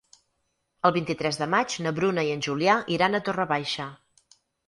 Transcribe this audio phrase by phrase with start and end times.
[0.87, 3.87] El vint-i-tres de maig na Bruna i en Julià iran a Torre Baixa.